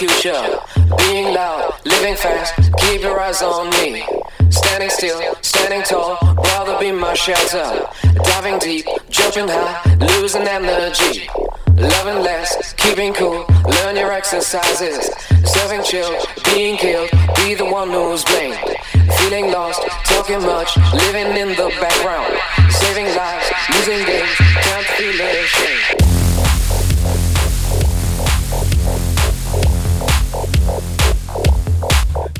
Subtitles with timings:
[0.00, 0.58] future.
[0.96, 4.02] Being loud, living fast, keep your eyes on me.
[4.48, 7.86] Standing still, standing tall, rather be my shelter.
[8.24, 9.76] Diving deep, jumping high,
[10.16, 11.28] losing energy.
[11.76, 15.10] Loving less, keeping cool, learn your exercises.
[15.44, 18.58] Serving chill, being killed, be the one who's blamed.
[19.18, 22.32] Feeling lost, talking much, living in the background.
[22.72, 25.99] Saving lives, losing games, can't feel ashamed.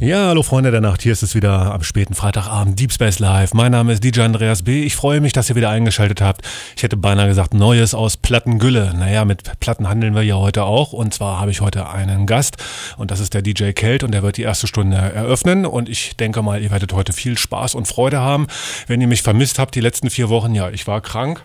[0.00, 3.52] Ja, hallo Freunde der Nacht, hier ist es wieder am späten Freitagabend Deep Space Live.
[3.52, 4.82] Mein Name ist DJ Andreas B.
[4.82, 6.40] Ich freue mich, dass ihr wieder eingeschaltet habt.
[6.74, 8.94] Ich hätte beinahe gesagt Neues aus Plattengülle.
[8.94, 12.56] Naja, mit Platten handeln wir ja heute auch und zwar habe ich heute einen Gast
[12.96, 16.16] und das ist der DJ Kelt und der wird die erste Stunde eröffnen und ich
[16.16, 18.46] denke mal, ihr werdet heute viel Spaß und Freude haben.
[18.86, 21.42] Wenn ihr mich vermisst habt die letzten vier Wochen, ja, ich war krank.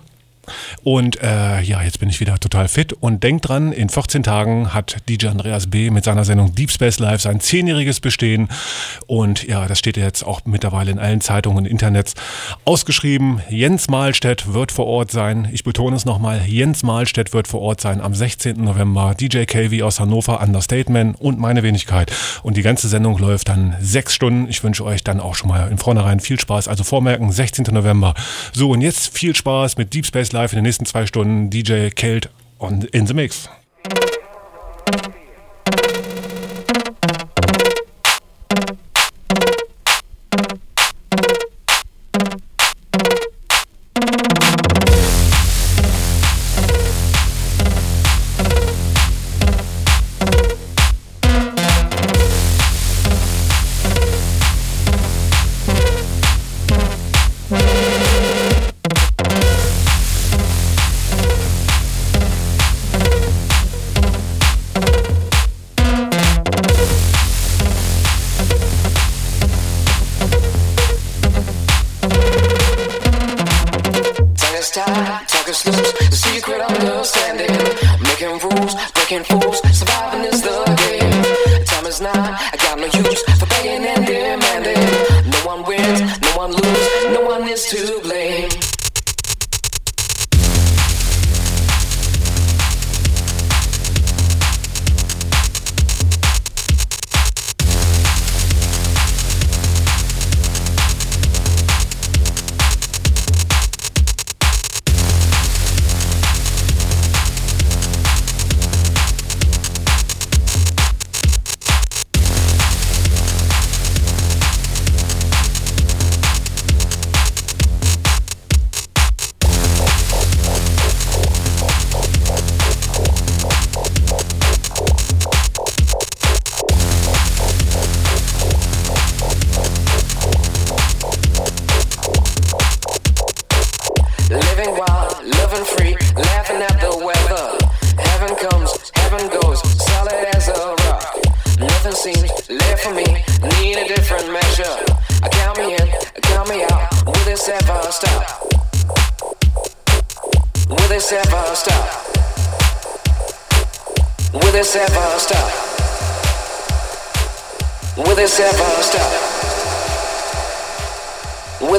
[0.83, 4.73] Und äh, ja, jetzt bin ich wieder total fit und denkt dran, in 14 Tagen
[4.73, 5.89] hat DJ Andreas B.
[5.89, 8.49] mit seiner Sendung Deep Space Live sein zehnjähriges Bestehen.
[9.07, 12.15] Und ja, das steht jetzt auch mittlerweile in allen Zeitungen und Internets
[12.65, 13.41] ausgeschrieben.
[13.49, 15.49] Jens Mahlstedt wird vor Ort sein.
[15.51, 18.63] Ich betone es nochmal, Jens Mahlstedt wird vor Ort sein am 16.
[18.63, 19.15] November.
[19.19, 22.11] DJ KV aus Hannover, Understatement und meine Wenigkeit.
[22.43, 24.47] Und die ganze Sendung läuft dann sechs Stunden.
[24.49, 26.67] Ich wünsche euch dann auch schon mal in vornherein viel Spaß.
[26.67, 27.65] Also vormerken, 16.
[27.71, 28.13] November.
[28.53, 31.49] So, und jetzt viel Spaß mit Deep Space live in den nächsten zwei Stunden.
[31.49, 33.49] DJ Kelt on, in the Mix.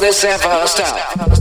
[0.06, 1.35] Ever stop.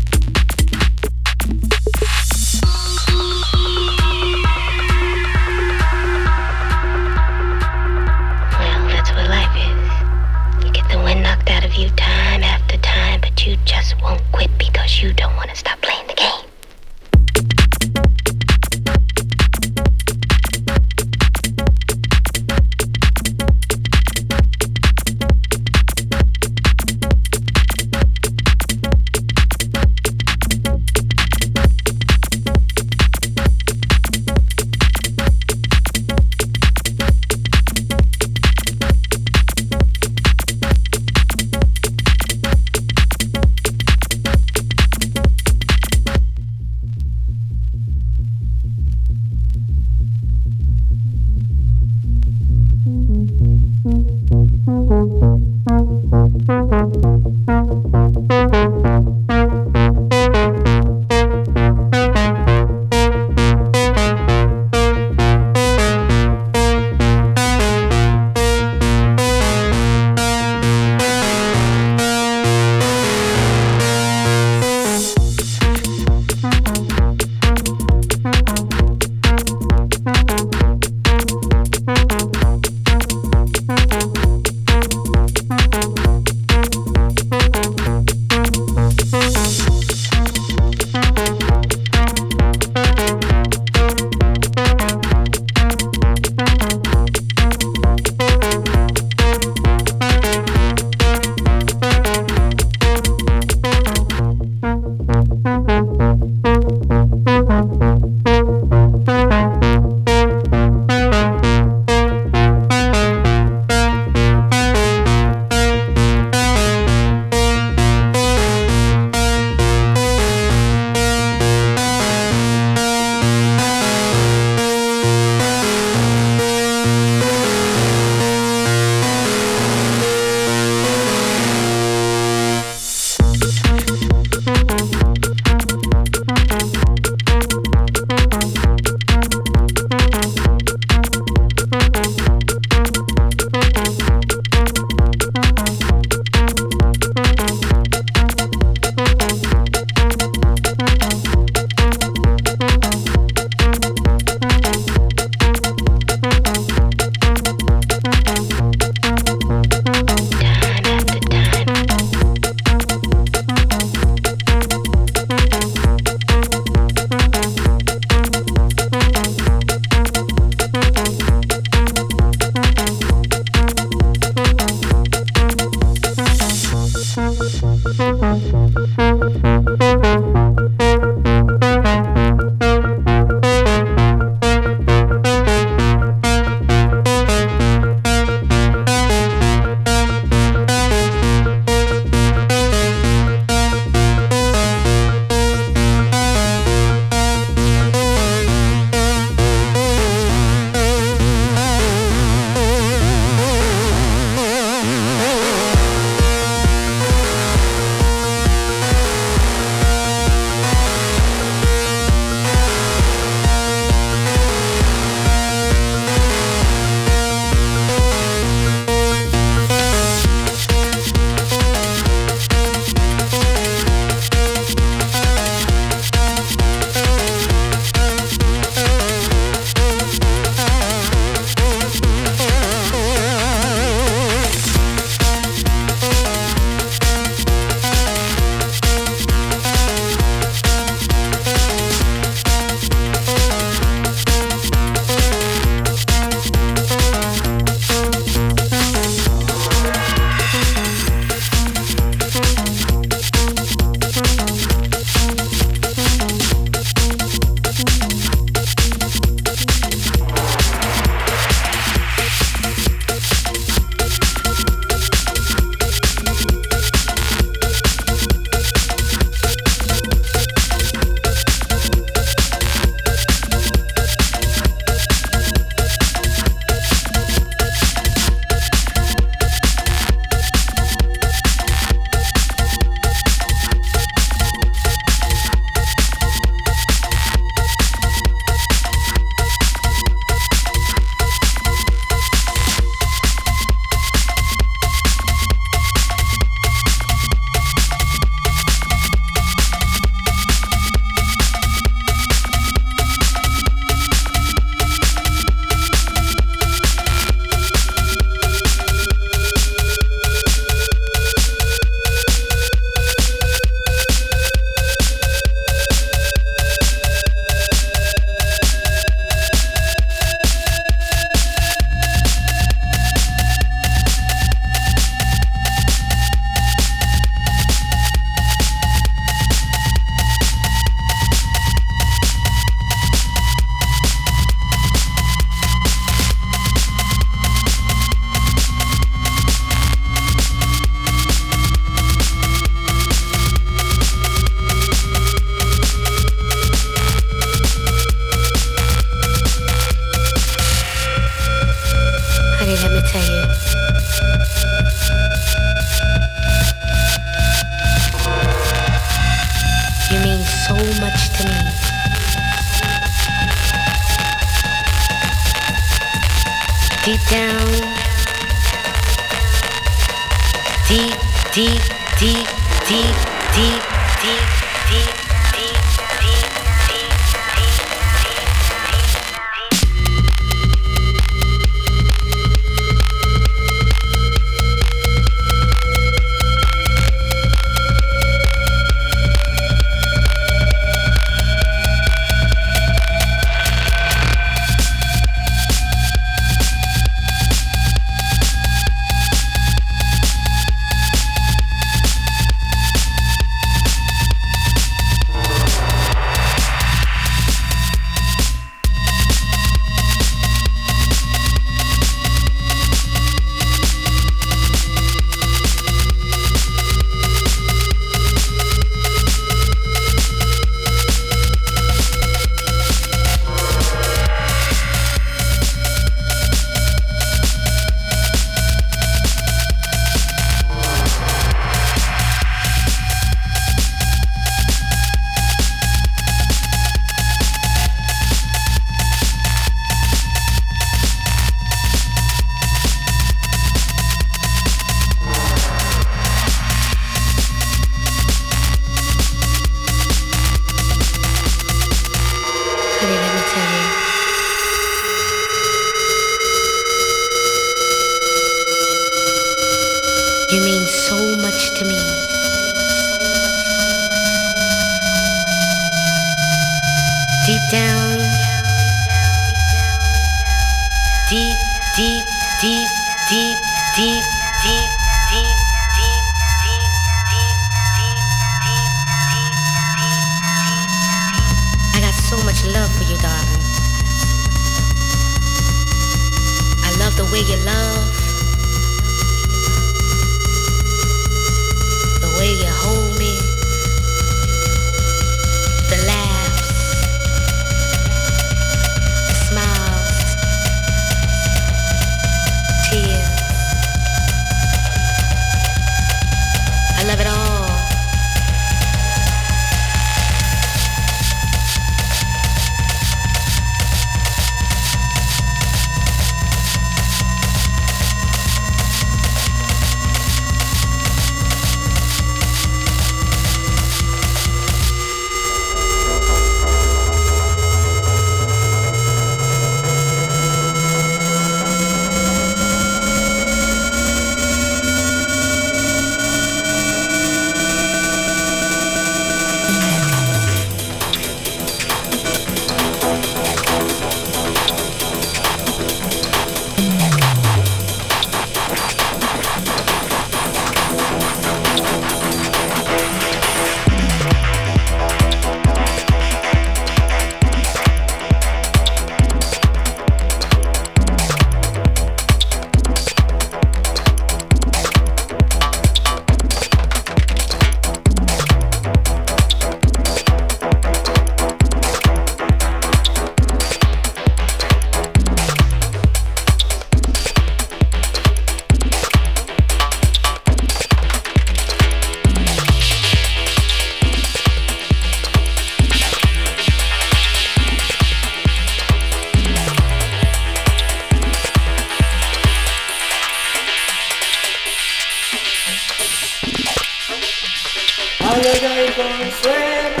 [598.34, 600.00] ay, ay, consuelo.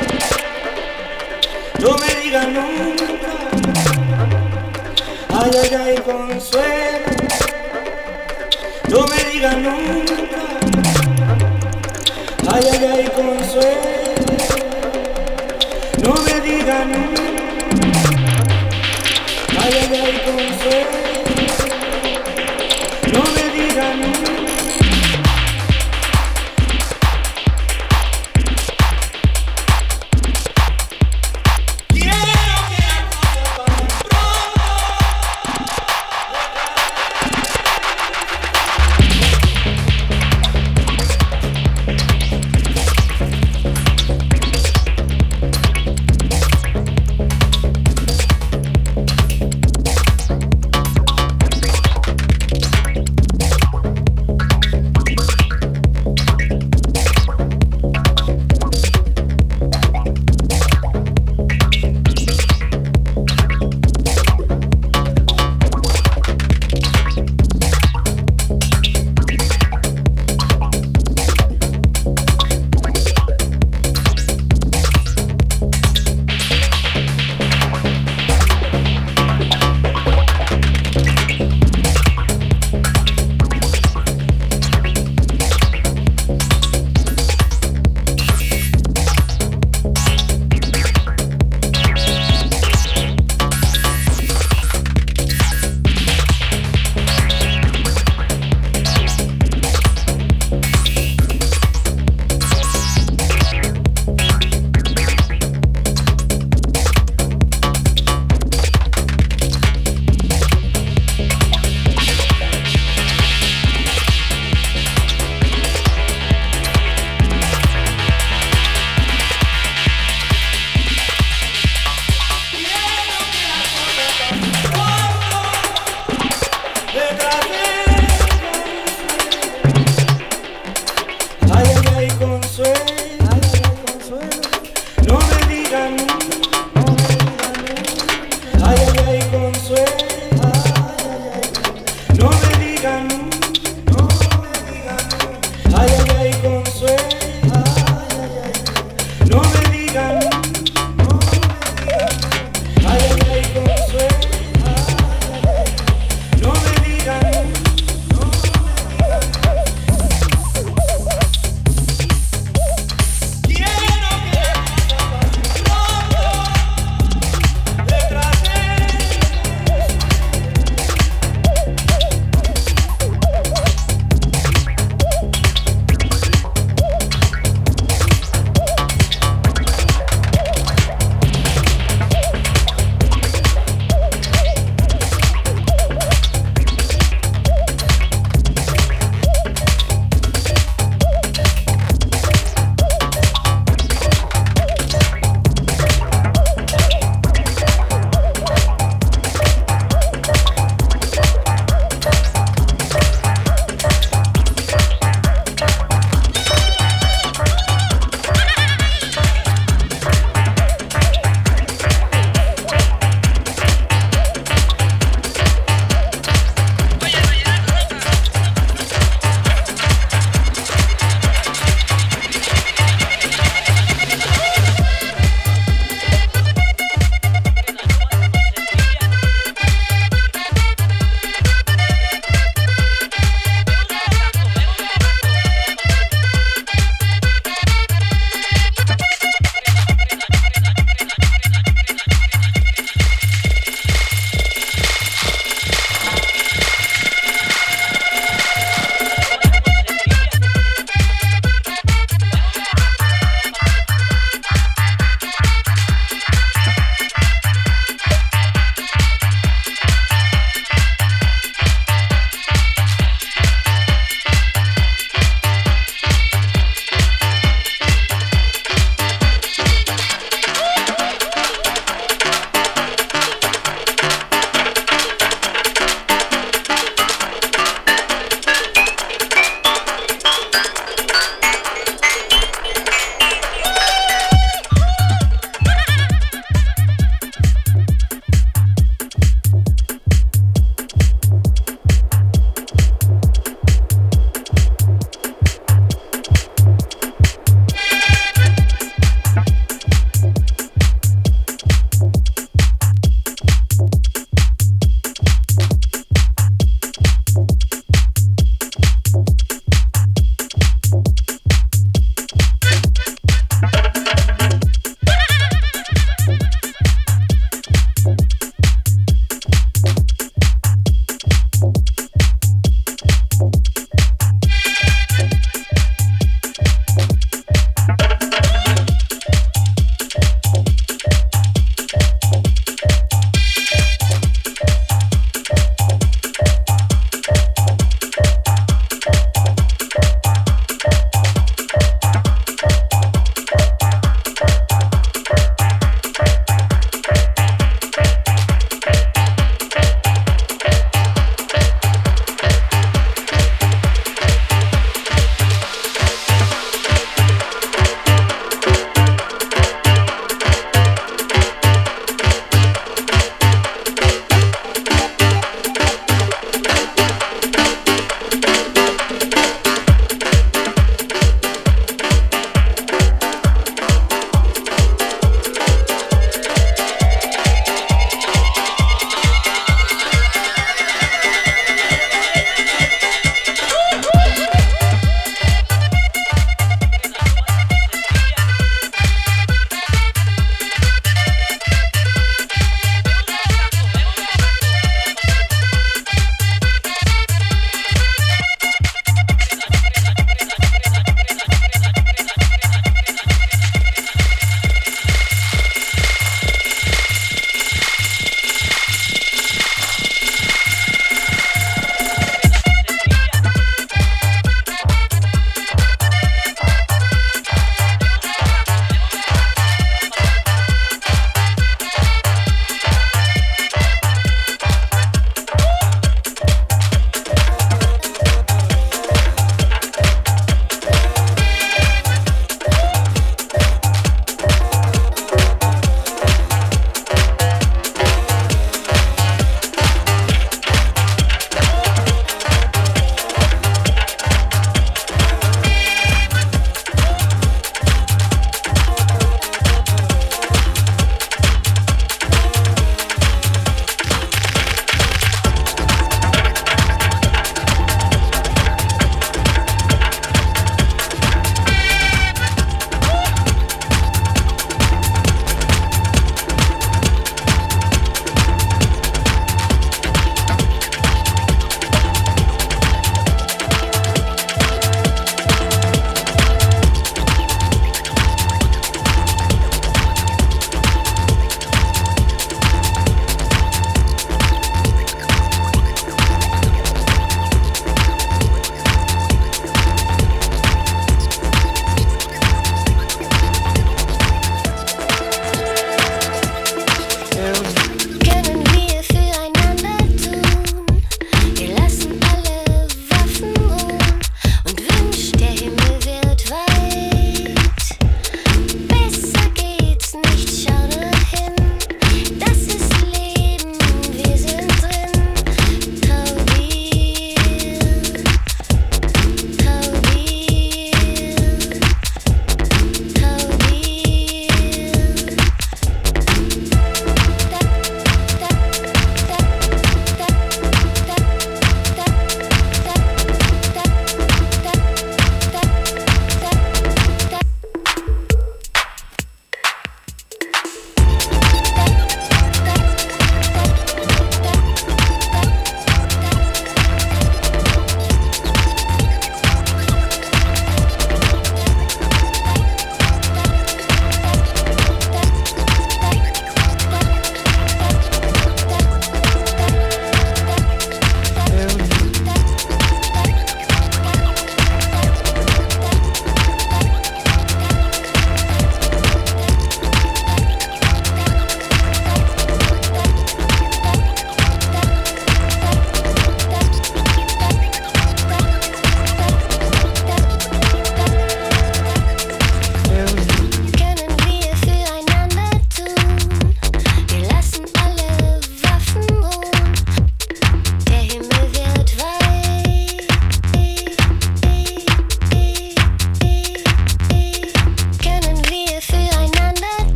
[1.78, 3.06] No me digas nunca,
[5.38, 7.10] ay, ay, ay, consuelo.
[8.88, 10.42] No me digas nunca,
[12.52, 13.92] ay, ay, ay, consuelo.
[16.02, 17.22] No me digas nunca,
[19.62, 21.03] ay, ay, ay, consuelo.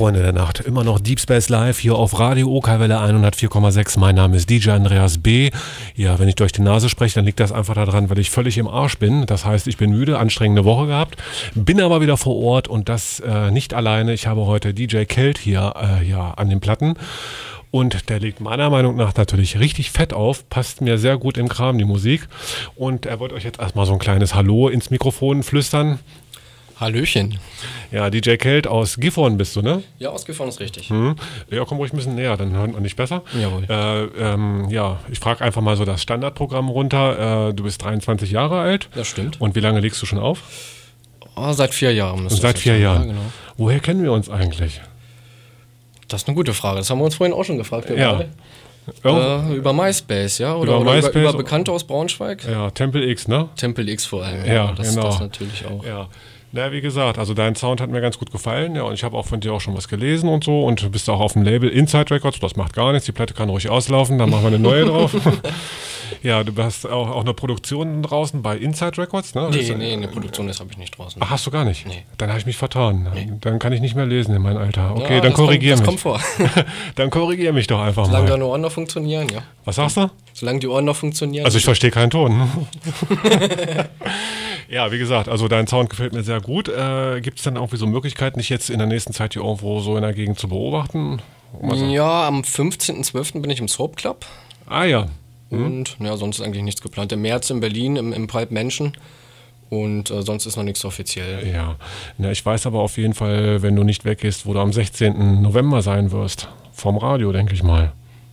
[0.00, 3.98] Freunde der Nacht, immer noch Deep Space Live hier auf Radio OK-Welle 104,6.
[3.98, 5.50] Mein Name ist DJ Andreas B.
[5.94, 8.56] Ja, wenn ich durch die Nase spreche, dann liegt das einfach daran, weil ich völlig
[8.56, 9.26] im Arsch bin.
[9.26, 11.18] Das heißt, ich bin müde, anstrengende Woche gehabt,
[11.54, 14.14] bin aber wieder vor Ort und das äh, nicht alleine.
[14.14, 16.94] Ich habe heute DJ Kelt hier äh, ja, an den Platten.
[17.70, 21.50] Und der legt meiner Meinung nach natürlich richtig fett auf, passt mir sehr gut im
[21.50, 22.26] Kram, die Musik.
[22.74, 25.98] Und er wollte euch jetzt erstmal so ein kleines Hallo ins Mikrofon flüstern.
[26.80, 27.38] Hallöchen.
[27.92, 29.82] Ja, DJ Kelt aus Gifhorn bist du, ne?
[29.98, 30.90] Ja, aus Gifhorn ist richtig.
[30.90, 31.16] Hm.
[31.50, 33.22] Ja, komm ruhig ein bisschen näher, dann hört man dich besser.
[33.40, 33.64] Jawohl.
[33.68, 37.48] Äh, ähm, ja, ich frage einfach mal so das Standardprogramm runter.
[37.48, 38.88] Äh, du bist 23 Jahre alt.
[38.94, 39.40] Das stimmt.
[39.40, 40.42] Und wie lange legst du schon auf?
[41.36, 42.28] Oh, seit vier Jahren.
[42.28, 43.02] Seit vier Jahren.
[43.02, 43.24] Ja, genau.
[43.56, 44.80] Woher kennen wir uns eigentlich?
[46.08, 46.78] Das ist eine gute Frage.
[46.78, 47.90] Das haben wir uns vorhin auch schon gefragt.
[47.90, 48.24] Ja.
[49.04, 50.54] Oh, Äh, über MySpace, ja?
[50.54, 51.14] Oder Über oder MySpace.
[51.14, 52.44] über, über Bekannte aus Braunschweig?
[52.50, 53.48] ja, Tempel X, ne?
[53.56, 54.44] Tempel X vor allem.
[54.44, 55.06] Ja, das, genau.
[55.08, 55.84] das natürlich auch.
[55.84, 56.08] Ja.
[56.52, 59.16] Na, wie gesagt, also dein Sound hat mir ganz gut gefallen, ja, und ich habe
[59.16, 61.42] auch von dir auch schon was gelesen und so und du bist auch auf dem
[61.42, 64.48] Label Inside Records, das macht gar nichts, die Platte kann ruhig auslaufen, dann machen wir
[64.48, 65.14] eine neue drauf.
[66.24, 69.48] ja, du hast auch, auch eine Produktion draußen bei Inside Records, ne?
[69.52, 71.22] Nee, nee, eine Produktion ist habe ich nicht draußen.
[71.24, 71.86] Ach, hast du gar nicht?
[71.86, 72.02] Nee.
[72.18, 73.06] Dann habe ich mich vertan.
[73.42, 74.96] Dann kann ich nicht mehr lesen in meinem Alter.
[74.96, 76.02] Okay, Ja, dann das korrigier kommt, mich.
[76.02, 76.64] Das kommt vor.
[76.96, 78.38] dann korrigier mich doch einfach Solange da mal.
[78.38, 79.42] nur Ohren noch funktionieren, ja.
[79.64, 80.10] Was sagst du?
[80.32, 81.44] Solange die Ohren noch funktionieren.
[81.44, 82.48] Also ich verstehe keinen Ton.
[84.68, 86.68] ja, wie gesagt, also dein Sound gefällt mir sehr gut.
[86.68, 89.80] Äh, Gibt es denn irgendwie so Möglichkeiten, dich jetzt in der nächsten Zeit hier irgendwo
[89.80, 91.20] so in der Gegend zu beobachten?
[91.62, 93.40] Also, ja, am 15.12.
[93.40, 94.24] bin ich im Soap Club.
[94.66, 95.06] ah ja,
[95.50, 97.10] Und ja, sonst ist eigentlich nichts geplant.
[97.12, 98.92] Im März in Berlin, im, im Pipe Menschen.
[99.68, 101.46] Und äh, sonst ist noch nichts offiziell.
[101.52, 101.76] ja.
[102.18, 105.42] Na, ich weiß aber auf jeden Fall, wenn du nicht weggehst, wo du am 16.
[105.42, 106.48] November sein wirst.
[106.72, 107.92] Vom Radio, denke ich mal.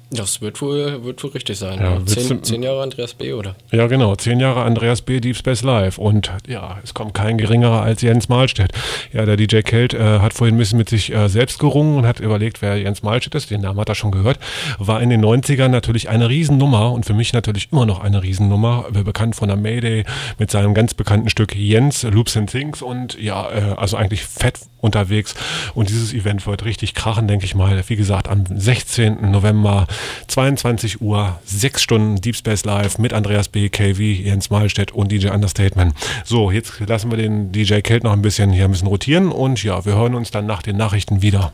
[0.09, 1.79] Das wird wohl, wird wohl richtig sein.
[1.79, 3.55] Ja, zehn, zehn Jahre Andreas B., oder?
[3.71, 4.15] Ja, genau.
[4.15, 5.19] Zehn Jahre Andreas B.
[5.19, 5.97] Deep Space Live.
[5.97, 8.71] Und ja, es kommt kein geringerer als Jens Mahlstedt.
[9.11, 12.07] Ja, der DJ Kelt äh, hat vorhin ein bisschen mit sich äh, selbst gerungen und
[12.07, 13.51] hat überlegt, wer Jens Mahlstedt ist.
[13.51, 14.39] Den Namen hat er schon gehört.
[14.79, 18.85] War in den 90ern natürlich eine Riesennummer und für mich natürlich immer noch eine Riesennummer.
[18.91, 20.05] Bekannt von der Mayday
[20.39, 24.59] mit seinem ganz bekannten Stück Jens, Loops and Things und ja, äh, also eigentlich fett
[24.79, 25.35] unterwegs.
[25.73, 27.81] Und dieses Event wird richtig krachen, denke ich mal.
[27.87, 29.31] Wie gesagt, am 16.
[29.31, 29.87] November,
[30.27, 35.29] 22 Uhr, sechs Stunden Deep Space Live mit Andreas B., KV, Jens Mahlstedt und DJ
[35.29, 35.93] Understatement.
[36.23, 39.63] So, jetzt lassen wir den DJ Kelt noch ein bisschen hier ein bisschen rotieren und
[39.63, 41.53] ja, wir hören uns dann nach den Nachrichten wieder.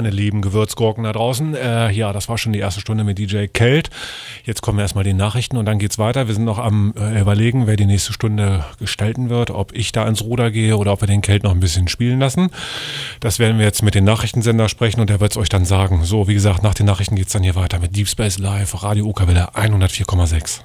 [0.00, 1.54] Meine lieben Gewürzgurken da draußen.
[1.54, 3.90] Äh, ja, das war schon die erste Stunde mit DJ Kelt.
[4.44, 6.26] Jetzt kommen erstmal die Nachrichten und dann geht's weiter.
[6.26, 10.08] Wir sind noch am äh, überlegen, wer die nächste Stunde gestalten wird, ob ich da
[10.08, 12.48] ins Ruder gehe oder ob wir den Kelt noch ein bisschen spielen lassen.
[13.20, 16.02] Das werden wir jetzt mit den Nachrichtensender sprechen und der wird's euch dann sagen.
[16.04, 19.04] So, wie gesagt, nach den Nachrichten geht's dann hier weiter mit Deep Space Live, Radio
[19.04, 20.60] Ukawelle 104,6.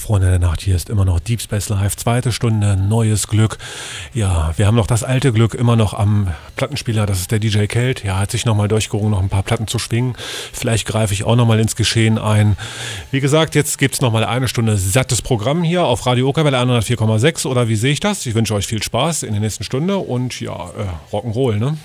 [0.00, 3.56] Freunde der Nacht, hier ist immer noch Deep Space Live, zweite Stunde, neues Glück.
[4.12, 7.64] Ja, wir haben noch das alte Glück immer noch am Plattenspieler, das ist der DJ
[7.66, 8.04] Kelt.
[8.04, 10.14] Ja, hat sich nochmal durchgerungen, noch ein paar Platten zu schwingen.
[10.52, 12.56] Vielleicht greife ich auch nochmal ins Geschehen ein.
[13.10, 17.46] Wie gesagt, jetzt gibt's noch nochmal eine Stunde sattes Programm hier auf Radio Okerwelle 104,6
[17.46, 18.26] oder wie sehe ich das?
[18.26, 21.76] Ich wünsche euch viel Spaß in der nächsten Stunde und ja, äh, Rock'n'Roll, ne?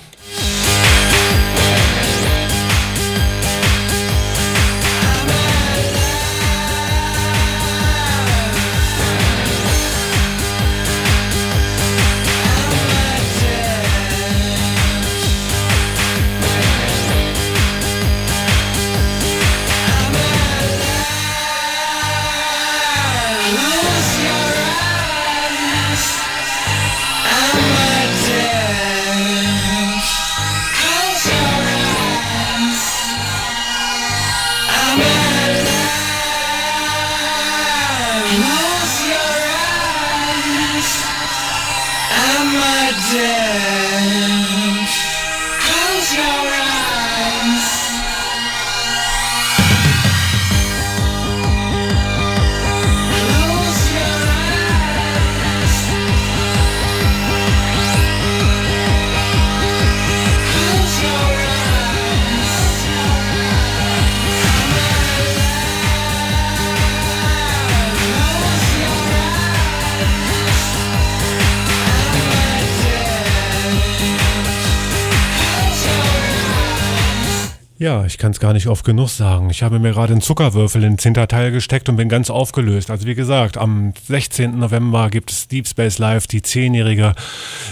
[77.86, 79.52] Ja, ich kann es gar nicht oft genug sagen.
[79.52, 82.90] Ich habe mir gerade einen Zuckerwürfel ins Hinterteil gesteckt und bin ganz aufgelöst.
[82.90, 84.58] Also wie gesagt, am 16.
[84.58, 87.14] November gibt es Deep Space Live, die zehnjährige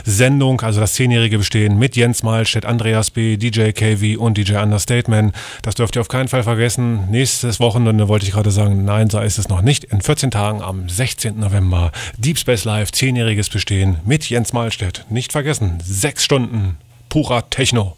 [0.05, 5.33] Sendung, also das zehnjährige Bestehen mit Jens Malstedt, Andreas B., DJ KV und DJ Understatement.
[5.63, 7.09] Das dürft ihr auf keinen Fall vergessen.
[7.09, 9.83] Nächstes Wochenende wollte ich gerade sagen, nein, so ist es noch nicht.
[9.83, 11.39] In 14 Tagen am 16.
[11.39, 15.07] November Deep Space Live, zehnjähriges Bestehen mit Jens Malstedt.
[15.09, 16.77] Nicht vergessen, sechs Stunden
[17.09, 17.97] purer Techno.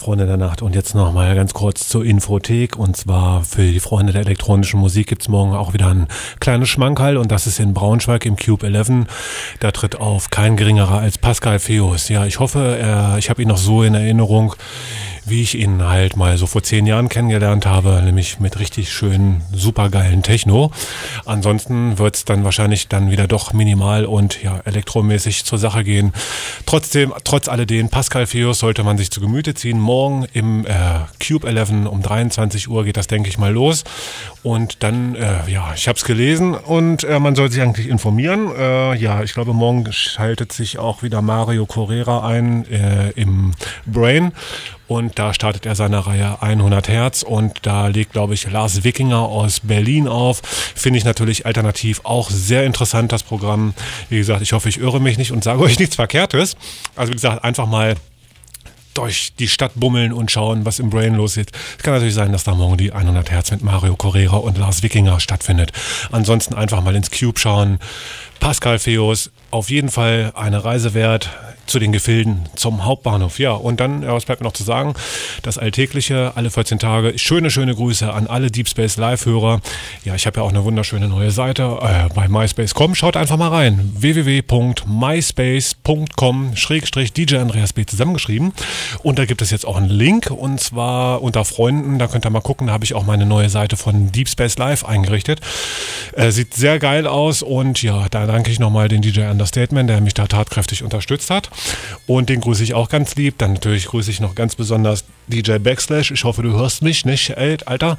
[0.00, 0.62] Freunde der Nacht.
[0.62, 2.76] Und jetzt noch mal ganz kurz zur Infothek.
[2.76, 6.08] Und zwar für die Freunde der elektronischen Musik gibt's morgen auch wieder ein
[6.40, 7.18] kleines Schmankerl.
[7.18, 9.06] Und das ist in Braunschweig im Cube 11.
[9.60, 12.08] Da tritt auf kein geringerer als Pascal Feus.
[12.08, 14.54] Ja, ich hoffe, er, ich habe ihn noch so in Erinnerung,
[15.30, 19.42] wie ich ihn halt mal so vor zehn Jahren kennengelernt habe, nämlich mit richtig schönen,
[19.52, 20.72] supergeilen Techno.
[21.24, 26.12] Ansonsten wird's dann wahrscheinlich dann wieder doch minimal und ja, elektromäßig zur Sache gehen.
[26.66, 29.78] Trotzdem, trotz alledem, Pascal Feus sollte man sich zu Gemüte ziehen.
[29.78, 30.72] Morgen im äh,
[31.24, 33.84] Cube 11 um 23 Uhr geht das, denke ich mal, los.
[34.42, 38.50] Und dann, äh, ja, ich habe es gelesen und äh, man soll sich eigentlich informieren.
[38.56, 43.52] Äh, ja, ich glaube, morgen schaltet sich auch wieder Mario Correra ein äh, im
[43.86, 44.32] Brain.
[44.90, 49.20] Und da startet er seine Reihe 100 Hertz und da legt, glaube ich, Lars Wikinger
[49.20, 50.42] aus Berlin auf.
[50.42, 53.72] Finde ich natürlich alternativ auch sehr interessant, das Programm.
[54.08, 56.56] Wie gesagt, ich hoffe, ich irre mich nicht und sage euch nichts Verkehrtes.
[56.96, 57.94] Also wie gesagt, einfach mal
[58.94, 61.52] durch die Stadt bummeln und schauen, was im Brain los ist.
[61.78, 64.82] Es kann natürlich sein, dass da morgen die 100 Hertz mit Mario Correra und Lars
[64.82, 65.70] Wikinger stattfindet.
[66.10, 67.78] Ansonsten einfach mal ins Cube schauen.
[68.40, 71.30] Pascal Feos, auf jeden Fall eine Reise wert
[71.70, 73.38] zu den Gefilden zum Hauptbahnhof.
[73.38, 74.94] Ja, und dann, ja, was bleibt mir noch zu sagen?
[75.42, 77.16] Das Alltägliche, alle 14 Tage.
[77.16, 79.60] Schöne, schöne Grüße an alle Deep Space Live-Hörer.
[80.04, 82.96] Ja, ich habe ja auch eine wunderschöne neue Seite äh, bei MySpace.com.
[82.96, 83.92] Schaut einfach mal rein.
[83.94, 88.52] www.myspace.com Schrägstrich DJ Andreas B zusammengeschrieben.
[89.04, 92.00] Und da gibt es jetzt auch einen Link und zwar unter Freunden.
[92.00, 92.66] Da könnt ihr mal gucken.
[92.66, 95.40] Da habe ich auch meine neue Seite von Deep Space Live eingerichtet.
[96.14, 100.00] Äh, sieht sehr geil aus und ja, da danke ich nochmal den DJ Understatement, der
[100.00, 101.50] mich da tatkräftig unterstützt hat.
[102.06, 103.38] Und den grüße ich auch ganz lieb.
[103.38, 106.12] Dann natürlich grüße ich noch ganz besonders DJ Backslash.
[106.12, 107.98] Ich hoffe, du hörst mich nicht, Alter.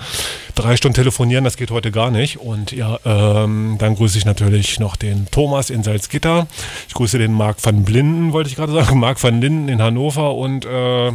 [0.56, 2.38] Drei Stunden telefonieren, das geht heute gar nicht.
[2.38, 6.48] Und ja, ähm, dann grüße ich natürlich noch den Thomas in Salzgitter.
[6.88, 9.00] Ich grüße den Marc van Blinden, wollte ich gerade sagen.
[9.02, 11.12] Marc van Linden in Hannover und äh,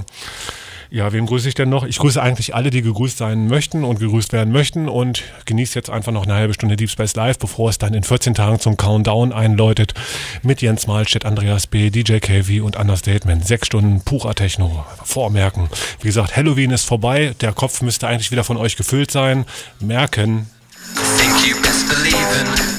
[0.90, 1.84] ja, wen grüße ich denn noch?
[1.84, 5.90] Ich grüße eigentlich alle, die gegrüßt sein möchten und gegrüßt werden möchten und genieße jetzt
[5.90, 8.76] einfach noch eine halbe Stunde Deep Space Live, bevor es dann in 14 Tagen zum
[8.76, 9.94] Countdown einläutet
[10.42, 13.46] mit Jens Malstedt, Andreas B., DJ KV und Understatement.
[13.46, 14.84] Sechs Stunden purer Techno.
[15.04, 15.68] Vormerken.
[16.00, 17.34] Wie gesagt, Halloween ist vorbei.
[17.40, 19.44] Der Kopf müsste eigentlich wieder von euch gefüllt sein.
[19.80, 20.50] Merken.
[21.18, 22.75] Think you best believing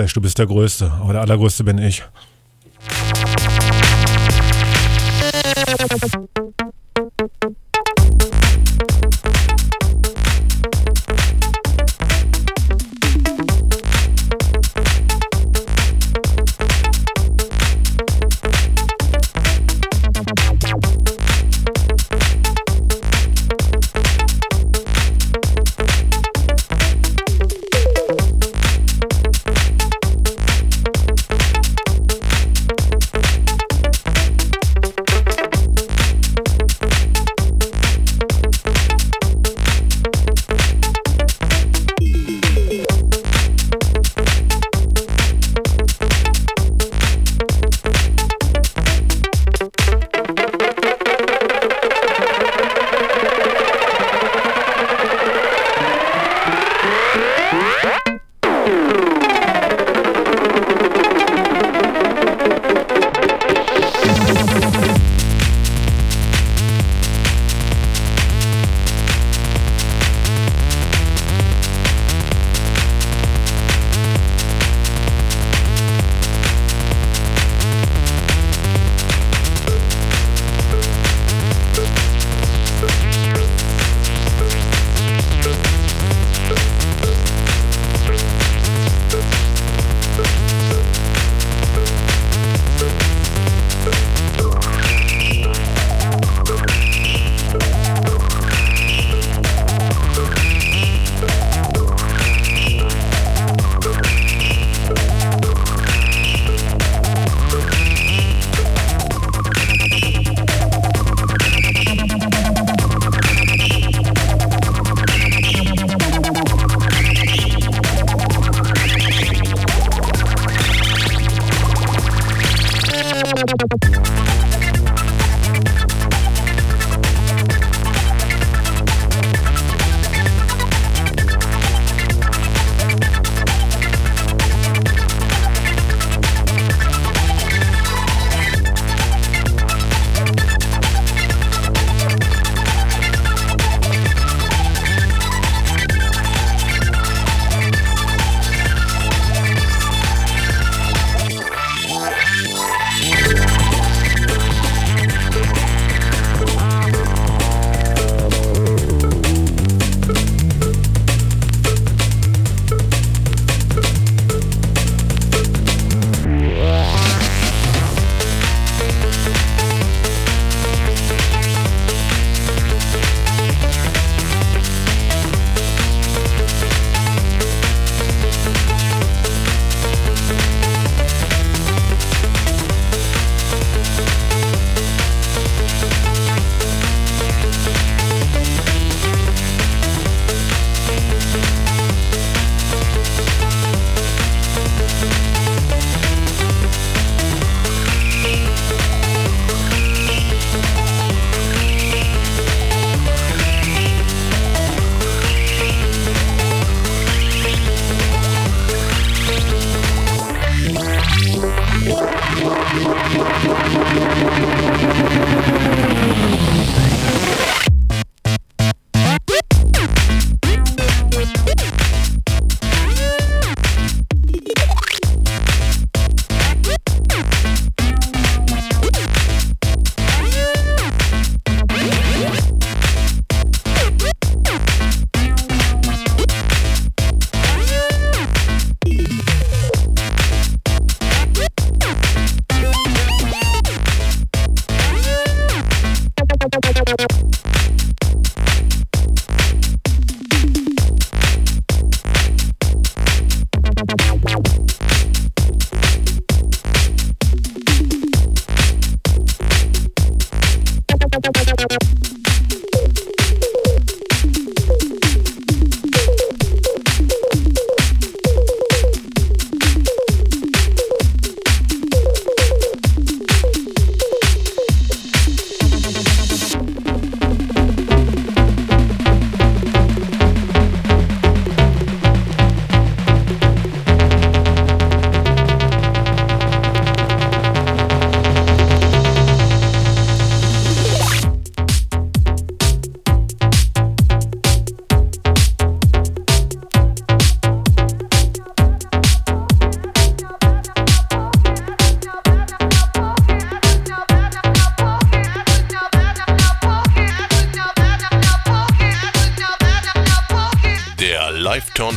[0.00, 2.02] Backslash, du bist der Größte, aber der Allergrößte bin ich.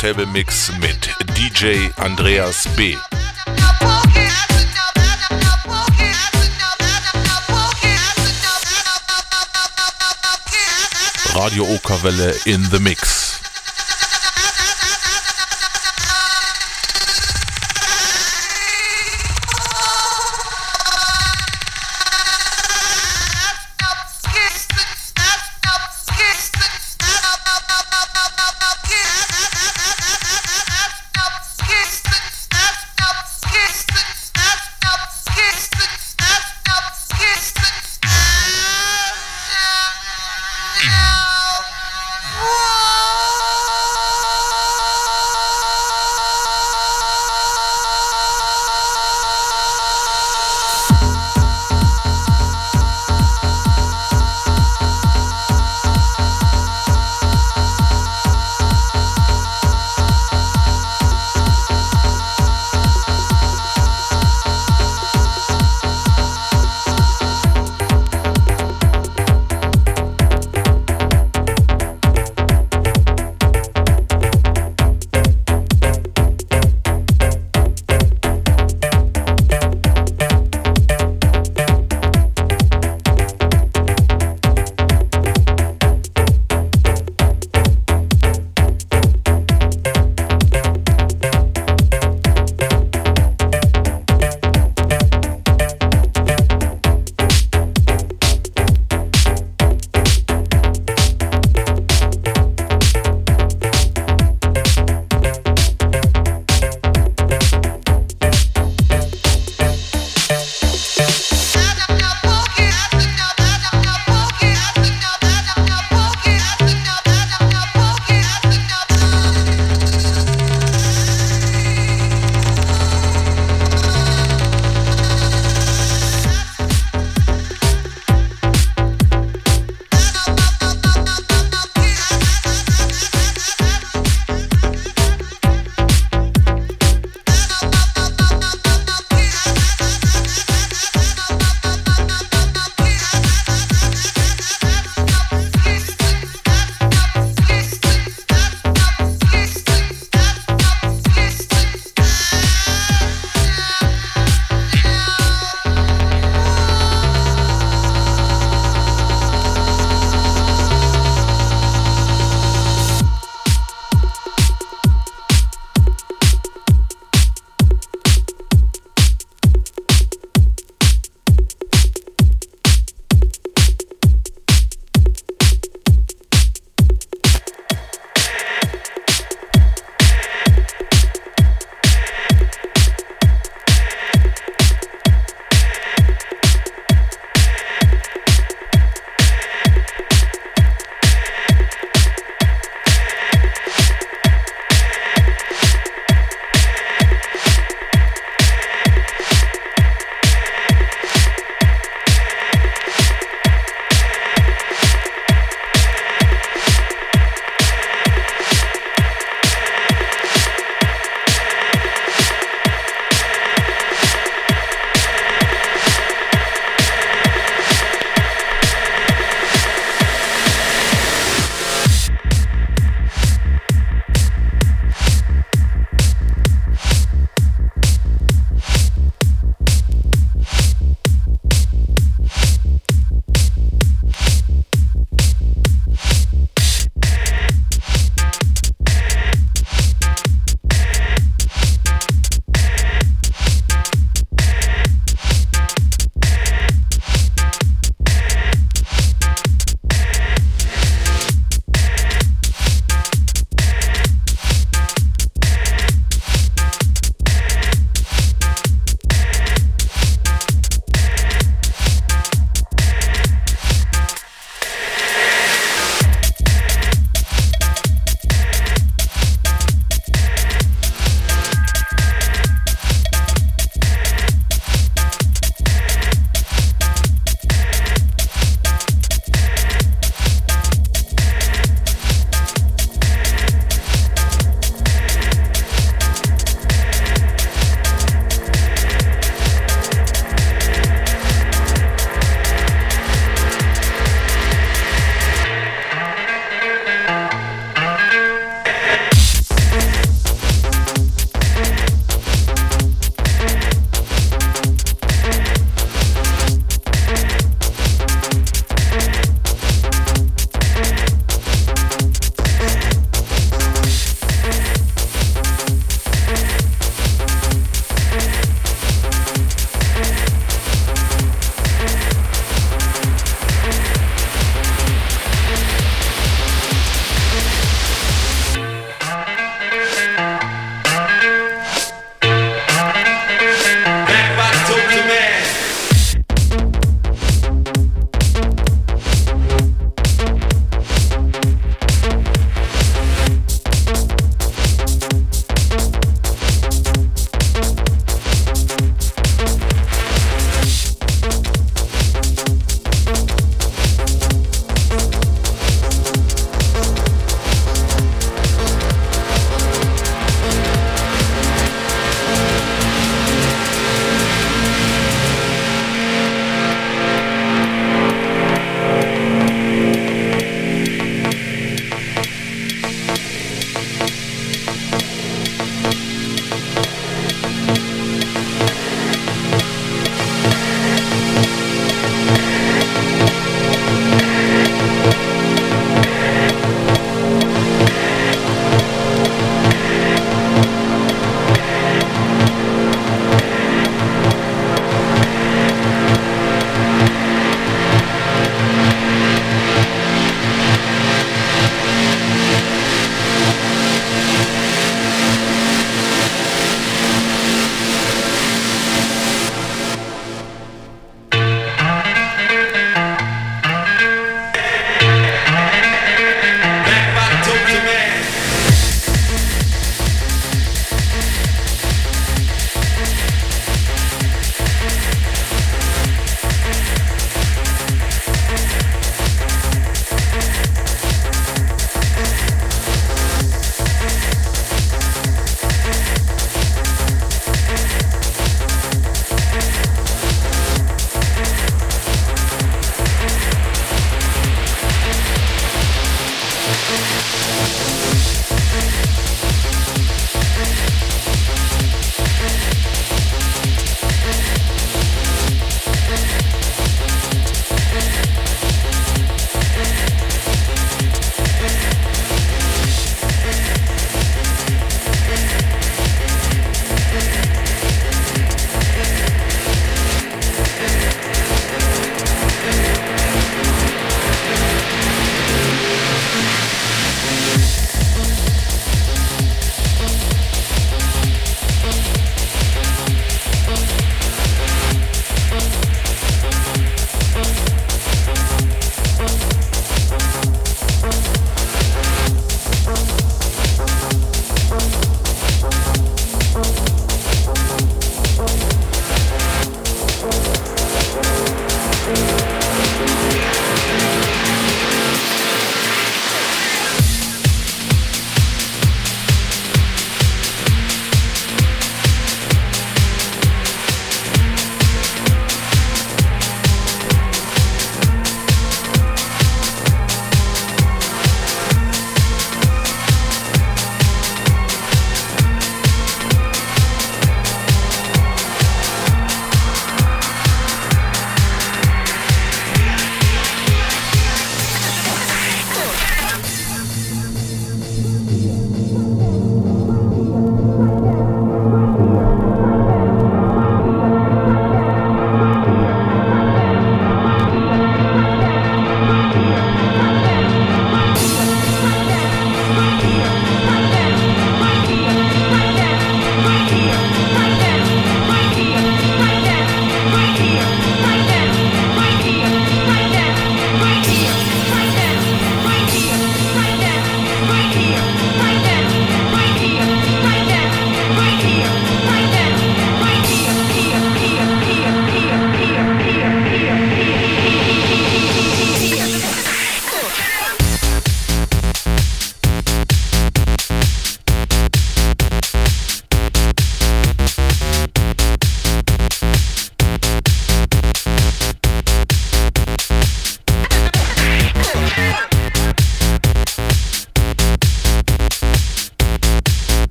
[0.00, 2.96] Turntable Mix mit DJ Andreas B.
[11.34, 13.19] Radio Okerwelle in the Mix.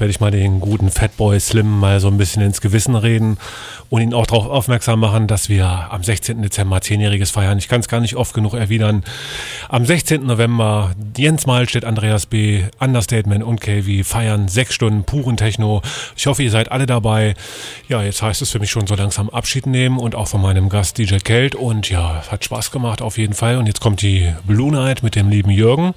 [0.00, 3.38] Werde ich mal den guten Fatboy Slim mal so ein bisschen ins Gewissen reden
[3.88, 6.42] und ihn auch darauf aufmerksam machen, dass wir am 16.
[6.42, 7.58] Dezember zehnjähriges feiern.
[7.58, 9.02] Ich kann es gar nicht oft genug erwidern.
[9.68, 10.24] Am 16.
[10.24, 15.82] November Jens Mahlstedt, Andreas B., Understatement und KV feiern sechs Stunden puren Techno.
[16.16, 17.34] Ich hoffe, ihr seid alle dabei.
[17.88, 20.68] Ja, jetzt heißt es für mich schon so langsam Abschied nehmen und auch von meinem
[20.68, 21.54] Gast DJ Kelt.
[21.54, 23.56] Und ja, hat Spaß gemacht auf jeden Fall.
[23.56, 25.94] Und jetzt kommt die Blue Night mit dem lieben Jürgen.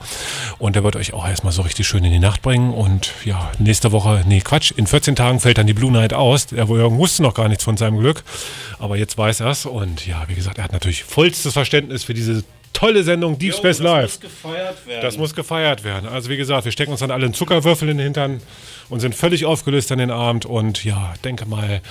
[0.58, 2.74] Und der wird euch auch erstmal so richtig schön in die Nacht bringen.
[2.74, 6.45] Und ja, nächste Woche, nee, Quatsch, in 14 Tagen fällt dann die Blue Night aus.
[6.45, 8.22] Der Jürgen wusste noch gar nichts von seinem Glück.
[8.78, 9.65] Aber jetzt weiß er es.
[9.65, 12.44] Und ja, wie gesagt, er hat natürlich vollstes Verständnis für diese
[12.74, 14.20] tolle Sendung Deep Space Live.
[14.20, 15.02] gefeiert werden.
[15.02, 16.10] Das muss gefeiert werden.
[16.10, 18.41] Also wie gesagt, wir stecken uns dann alle einen Zuckerwürfel in den Hintern
[18.90, 20.45] und sind völlig aufgelöst an den Abend.
[20.45, 21.82] Und ja, denke mal,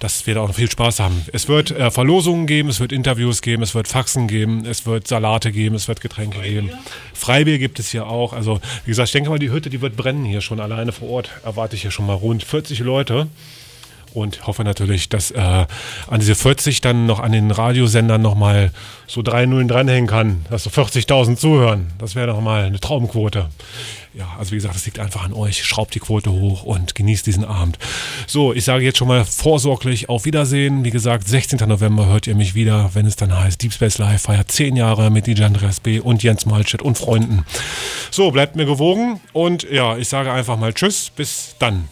[0.00, 1.24] dass wir da auch noch viel Spaß haben.
[1.32, 5.06] Es wird äh, Verlosungen geben, es wird Interviews geben, es wird Faxen geben, es wird
[5.06, 6.70] Salate geben, es wird Getränke geben.
[7.12, 8.32] Freibier gibt es hier auch.
[8.32, 10.60] Also wie gesagt, ich denke mal, die Hütte, die wird brennen hier schon.
[10.60, 13.28] Alleine vor Ort erwarte ich hier schon mal rund 40 Leute
[14.14, 18.70] und hoffe natürlich, dass äh, an diese 40 dann noch an den Radiosendern nochmal
[19.06, 21.92] so drei Nullen dranhängen kann, dass so 40.000 zuhören.
[21.98, 23.48] Das wäre doch mal eine Traumquote.
[24.14, 25.64] Ja, also wie gesagt, es liegt einfach an euch.
[25.64, 27.78] Schraubt die Quote hoch und genießt diesen Abend.
[28.28, 30.84] So, ich sage jetzt schon mal vorsorglich auf Wiedersehen.
[30.84, 31.68] Wie gesagt, 16.
[31.68, 35.10] November hört ihr mich wieder, wenn es dann heißt Deep Space Live feiert 10 Jahre
[35.10, 35.98] mit DJ Andreas B.
[35.98, 37.44] und Jens Malstedt und Freunden.
[38.12, 41.88] So, bleibt mir gewogen und ja, ich sage einfach mal Tschüss, bis dann.